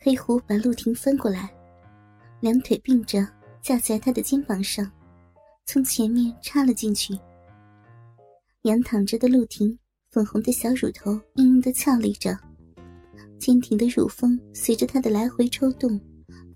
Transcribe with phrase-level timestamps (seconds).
[0.00, 1.52] 黑虎把陆婷翻过来，
[2.40, 3.26] 两腿并着
[3.60, 4.88] 架在他的肩膀上，
[5.66, 7.18] 从前面插了进去。
[8.62, 9.76] 仰躺着的陆婷，
[10.12, 12.38] 粉红的小乳头硬硬的翘立着，
[13.40, 16.00] 坚挺的乳峰随着他的来回抽动，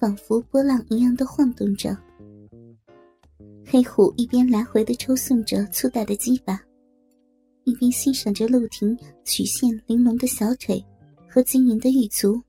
[0.00, 1.96] 仿佛波浪一样的晃动着。
[3.64, 6.60] 黑虎一边来回的抽送着粗大的鸡巴，
[7.62, 10.84] 一边欣赏着陆婷曲线玲珑的小腿
[11.28, 12.42] 和晶莹的玉足。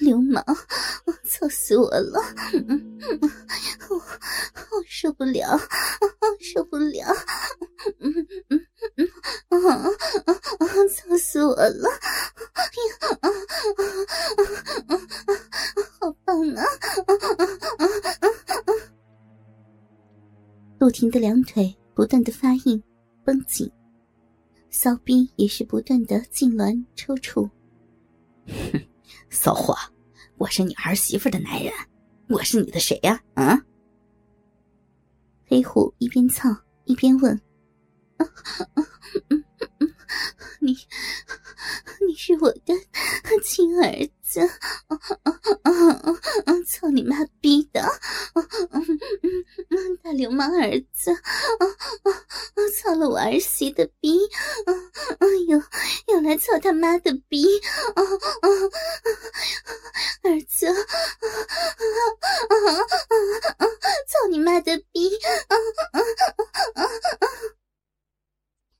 [0.00, 0.44] 流氓，
[1.24, 2.20] 操死我了！
[3.90, 5.58] 我我受不了，
[6.40, 7.06] 受不了！
[10.88, 11.88] 操死我了！
[16.00, 16.62] 好棒啊！
[20.78, 22.82] 陆婷的两腿不断的发硬、
[23.24, 23.70] 绷紧，
[24.70, 27.50] 骚逼也是不断的痉挛抽搐。
[28.48, 28.80] 哼，
[29.30, 29.76] 骚货！
[30.36, 31.72] 我是你儿媳妇的男人，
[32.28, 33.20] 我是你的谁呀？
[33.34, 33.60] 啊！
[35.46, 36.48] 黑虎一边操
[36.84, 37.40] 一边问
[40.60, 40.76] ：“你，
[42.06, 42.74] 你是我的
[43.42, 44.40] 亲儿子？
[46.66, 47.82] 操你妈逼的！
[50.02, 51.12] 大流氓儿子！
[52.76, 54.18] 操了我儿媳的逼！
[55.48, 55.62] 又
[56.14, 57.46] 又来操他妈的逼！
[60.22, 60.66] 儿子！
[64.06, 65.16] 操你妈的逼！
[65.48, 65.56] 啊
[65.92, 66.00] 啊
[66.74, 66.88] 啊啊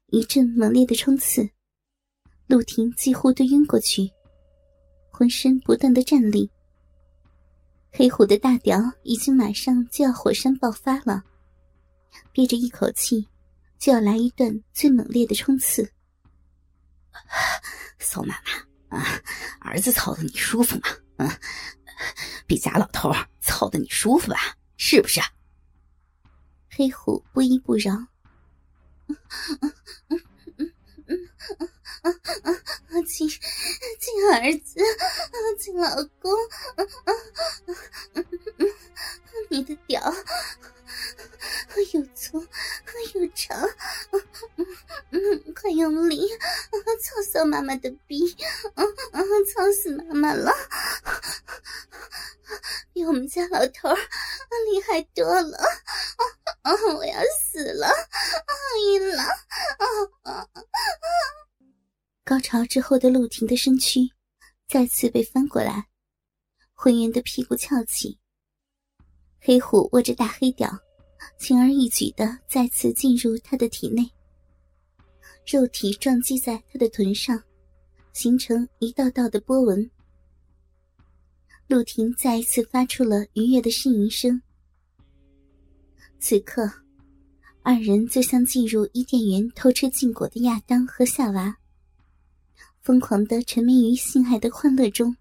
[0.09, 1.51] 一阵猛烈的冲刺，
[2.49, 4.11] 陆婷几乎都晕过去，
[5.11, 6.51] 浑身不断的站栗。
[7.93, 11.23] 黑虎的大屌已经马上就要火山爆发了，
[12.33, 13.29] 憋着一口气，
[13.79, 15.93] 就要来一段最猛烈的冲刺。
[17.99, 18.35] 宋妈
[18.89, 19.21] 妈啊，
[19.61, 20.89] 儿子操的你舒服吗？
[21.19, 21.31] 嗯，
[22.47, 24.57] 比假老头操的你舒服吧？
[24.79, 25.21] 是不是？
[26.71, 27.93] 黑虎不依不饶。
[33.07, 33.27] 亲
[33.99, 34.81] 亲儿子，
[35.59, 36.33] 亲老公，
[39.51, 40.01] 你的屌
[41.93, 42.41] 又粗
[43.15, 43.59] 又长，
[45.55, 46.29] 快用力，
[47.01, 48.37] 操死妈妈的逼，
[49.55, 50.53] 操死妈妈了，
[52.93, 53.89] 比我们家老头
[54.71, 55.59] 厉害多了，
[56.97, 57.89] 我要死了，
[58.93, 59.25] 晕了。
[62.25, 64.01] 高潮之后的陆婷的身躯
[64.69, 65.89] 再次被翻过来，
[66.75, 68.19] 浑圆的屁股翘起。
[69.41, 70.71] 黑虎握着大黑屌，
[71.39, 74.07] 轻而易举的再次进入他的体内，
[75.47, 77.43] 肉体撞击在他的臀上，
[78.13, 79.91] 形成一道道的波纹。
[81.67, 84.41] 陆婷再一次发出了愉悦的呻吟声。
[86.21, 86.71] 此刻，
[87.63, 91.57] 二人就像进入伊甸园偷吃禁果的亚当和夏娃。
[92.81, 95.17] 疯狂的沉迷于性爱的欢乐中，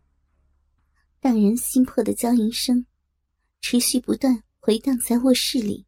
[1.19, 2.85] 让人心魄的娇吟声
[3.59, 5.85] 持续不断回荡在卧室里。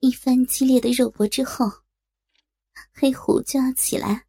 [0.00, 1.66] 一番激烈的肉搏之后，
[2.92, 4.26] 黑虎就要起来，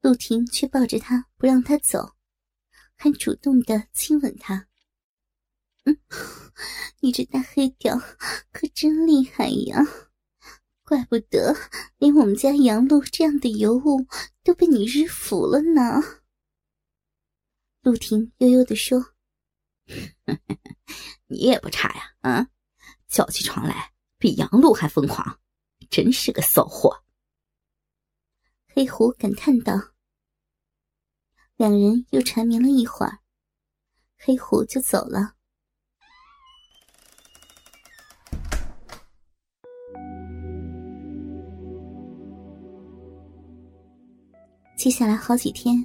[0.00, 2.14] 陆婷却抱着他不让他走，
[2.94, 4.68] 还主动的亲吻他。
[5.84, 5.98] 嗯，
[7.00, 7.98] 你这大黑屌
[8.52, 9.82] 可真厉害呀！
[10.88, 11.54] 怪不得
[11.98, 14.06] 连我们家杨露这样的尤物
[14.42, 16.00] 都被你日服了呢。
[17.82, 19.12] 陆婷悠悠地说
[21.28, 22.48] ：“你也不差呀，啊，
[23.06, 25.38] 叫起床来比杨露还疯狂，
[25.90, 27.04] 真是个骚货。”
[28.74, 29.74] 黑狐感叹道。
[31.56, 33.18] 两人又缠绵了一会儿，
[34.16, 35.34] 黑狐就走了。
[44.78, 45.84] 接下来好几天，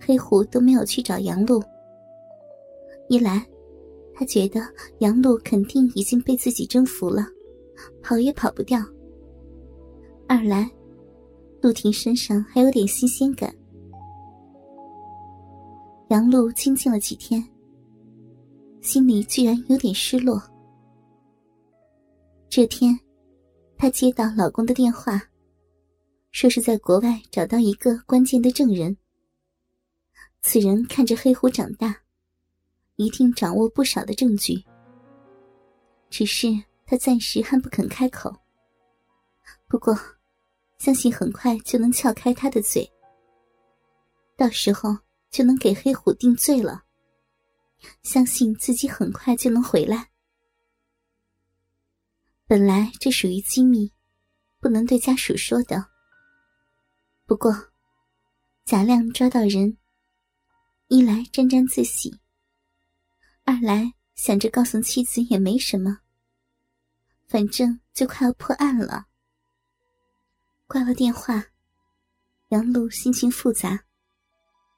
[0.00, 1.62] 黑虎都没有去找杨露。
[3.10, 3.46] 一来，
[4.14, 4.62] 他觉得
[5.00, 7.26] 杨露肯定已经被自己征服了，
[8.02, 8.80] 跑也跑不掉；
[10.26, 10.70] 二来，
[11.60, 13.54] 陆婷身上还有点新鲜感。
[16.08, 17.46] 杨露清静了几天，
[18.80, 20.42] 心里居然有点失落。
[22.48, 22.98] 这天，
[23.76, 25.22] 她接到老公的电话。
[26.32, 28.96] 说是在国外找到一个关键的证人。
[30.40, 31.94] 此人看着黑虎长大，
[32.96, 34.64] 一定掌握不少的证据。
[36.10, 36.48] 只是
[36.84, 38.34] 他暂时还不肯开口。
[39.68, 39.96] 不过，
[40.78, 42.90] 相信很快就能撬开他的嘴。
[44.36, 44.96] 到时候
[45.30, 46.82] 就能给黑虎定罪了。
[48.02, 50.10] 相信自己很快就能回来。
[52.46, 53.92] 本来这属于机密，
[54.60, 55.91] 不能对家属说的。
[57.24, 57.70] 不过，
[58.64, 59.78] 贾亮抓到人，
[60.88, 62.20] 一来沾沾自喜，
[63.44, 66.00] 二来想着告诉妻子也没什么，
[67.28, 69.06] 反正就快要破案了。
[70.66, 71.46] 挂了电话，
[72.48, 73.84] 杨璐心情复杂，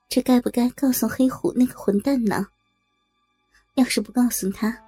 [0.09, 2.47] 这该不该告诉黑虎那个混蛋呢？
[3.75, 4.79] 要是不告诉他，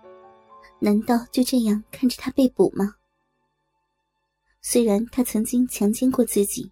[0.79, 2.95] 难道就这样看着他被捕吗？
[4.61, 6.71] 虽然他曾经强奸过自己，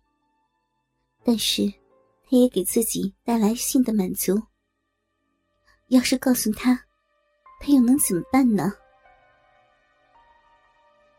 [1.25, 1.67] 但是
[2.29, 4.41] 他也给自己带来性的满足。
[5.89, 6.75] 要是告诉他，
[7.61, 8.73] 他又能怎么办呢？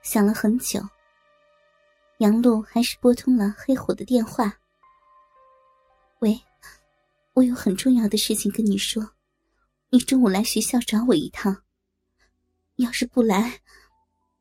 [0.01, 0.79] 想了很久，
[2.19, 4.59] 杨璐还是拨通了黑虎的电话。
[6.19, 6.39] 喂，
[7.33, 9.11] 我有很重要的事情跟你说。
[9.89, 11.63] 你中午来学校找我一趟。
[12.75, 13.61] 要是不来，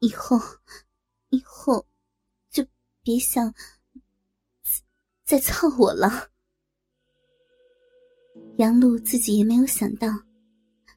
[0.01, 0.41] 以后，
[1.29, 1.87] 以后，
[2.51, 2.67] 就
[3.03, 3.55] 别想
[5.25, 6.31] 在操我了。
[8.59, 10.09] 杨璐自己也没有想到，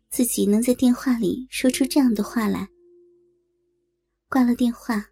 [0.10, 2.68] 自己能在电话里说出这样的话来。
[4.30, 5.12] 挂了电话，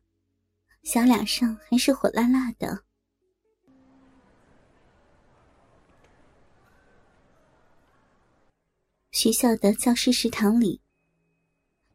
[0.84, 2.84] 小脸上还是火辣辣的。
[9.12, 10.82] 学校的教师食堂里，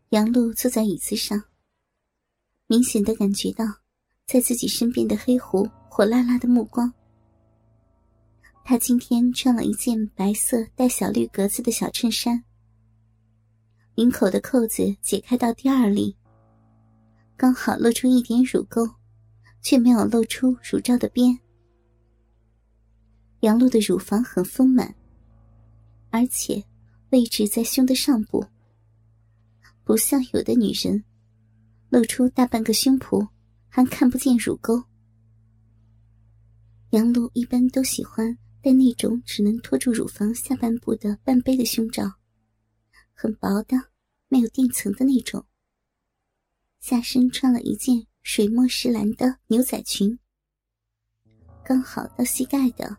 [0.09, 1.45] 杨璐坐在椅子上，
[2.67, 3.67] 明显的感觉到
[4.27, 6.91] 在自己身边的黑狐火辣辣的目光。
[8.65, 12.45] 他今天穿了一件白色带小绿格子的小衬衫，
[13.95, 16.17] 领口的扣子解开到第二粒，
[17.37, 18.89] 刚好露出一点乳沟，
[19.61, 21.39] 却没有露出乳罩的边。
[23.41, 24.95] 杨璐的乳房很丰满，
[26.11, 26.65] 而且。
[27.11, 28.47] 位置在胸的上部，
[29.83, 31.03] 不像有的女人，
[31.89, 33.27] 露出大半个胸脯
[33.69, 34.81] 还看不见乳沟。
[36.91, 42.13] 杨璐一般都喜欢戴那种只能托住乳房下半部的半杯的胸罩，
[43.15, 43.77] 很薄的，
[44.29, 45.45] 没有垫层的那种。
[46.79, 50.19] 下身穿了一件水墨石蓝的牛仔裙，
[51.65, 52.97] 刚好到膝盖的，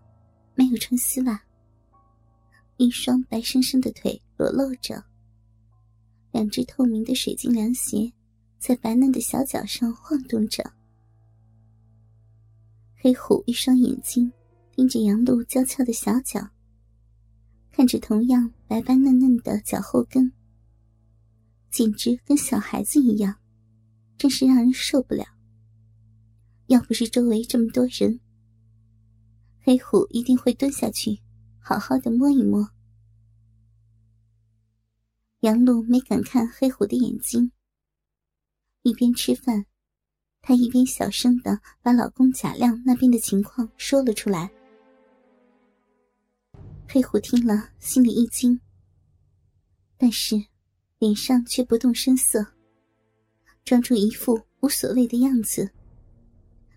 [0.56, 1.44] 没有穿丝袜。
[2.78, 5.04] 一双白生生的腿裸露着，
[6.32, 8.12] 两只透明的水晶凉鞋
[8.58, 10.64] 在白嫩的小脚上晃动着。
[12.96, 14.32] 黑虎一双眼睛
[14.76, 16.50] 盯着杨露娇俏的小脚，
[17.72, 20.32] 看着同样白白嫩嫩的脚后跟，
[21.70, 23.36] 简直跟小孩子一样，
[24.18, 25.26] 真是让人受不了。
[26.68, 28.20] 要不是周围这么多人，
[29.60, 31.20] 黑虎一定会蹲下去。
[31.60, 32.72] 好好的摸一摸。
[35.42, 37.52] 杨璐没敢看黑虎的眼睛，
[38.82, 39.66] 一边吃饭，
[40.42, 44.52] 她一边小声的把老公贾亮那边的情况说了出来。
[46.94, 48.60] 黑虎听了，心里一惊，
[49.98, 50.36] 但是
[51.00, 52.46] 脸上却不动声色，
[53.64, 55.72] 装出一副无所谓的样子，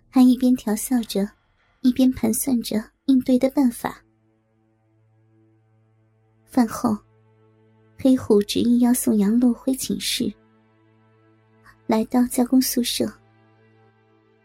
[0.09, 1.29] 还一边调笑着，
[1.81, 4.05] 一边盘算着应对的办法。
[6.45, 6.97] 饭后，
[7.99, 10.33] 黑虎执意要送杨璐回寝室。
[11.89, 13.13] 来到教工宿舍，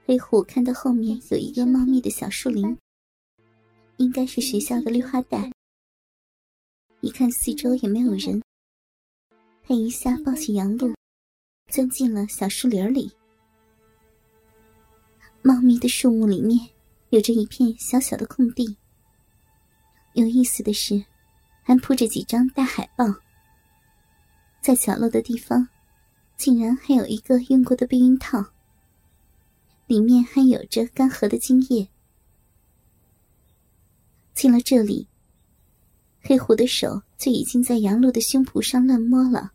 [0.07, 2.75] 黑虎看到后面有一个茂密的小树林，
[3.97, 5.51] 应该是学校的绿化带。
[7.01, 8.41] 一看四周也没有人，
[9.63, 10.93] 他一下抱起杨璐，
[11.67, 13.11] 钻进了小树林里。
[15.41, 16.59] 茂密的树木里面
[17.09, 18.77] 有着一片小小的空地。
[20.13, 21.03] 有意思的是。
[21.61, 23.05] 还铺着几张大海报，
[24.59, 25.69] 在角落的地方，
[26.35, 28.43] 竟然还有一个用过的避孕套，
[29.85, 31.87] 里面还有着干涸的精液。
[34.33, 35.07] 进了这里，
[36.21, 39.51] 黑虎的手就已经在杨露的胸脯上乱摸了。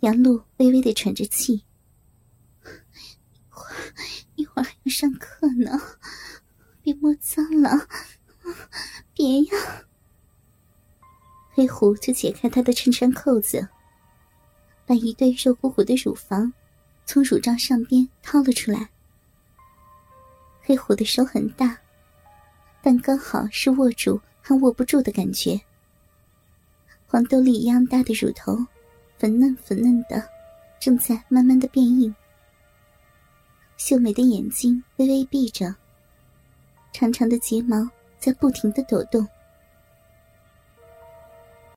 [0.00, 1.64] 杨露微微的喘着气，一
[3.48, 3.94] 会儿
[4.34, 5.80] 一会儿还要上课呢，
[6.82, 7.88] 别摸脏了，
[9.14, 9.52] 别呀。
[11.52, 13.66] 黑虎就解开他的衬衫扣子，
[14.84, 16.52] 把一对肉乎乎的乳房
[17.06, 18.90] 从乳罩上边掏了出来。
[20.60, 21.78] 黑虎的手很大，
[22.82, 25.58] 但刚好是握住和握不住的感觉。
[27.06, 28.58] 黄豆粒一样大的乳头，
[29.16, 30.22] 粉嫩粉嫩的，
[30.78, 32.14] 正在慢慢的变硬。
[33.78, 35.74] 秀美的眼睛微微闭着，
[36.92, 39.26] 长长的睫毛在不停的抖动。